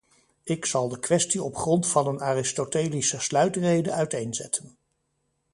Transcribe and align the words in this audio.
Ik 0.43 0.65
zal 0.65 0.87
de 0.89 0.99
kwestie 0.99 1.43
op 1.43 1.55
grond 1.57 1.87
van 1.87 2.07
een 2.07 2.21
aristotelische 2.21 3.19
sluitrede 3.19 3.91
uiteenzetten. 3.91 4.77